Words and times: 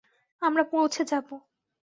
আমরা 0.41 0.63
পৌঁছে 0.63 1.01
যাবো। 1.03 1.35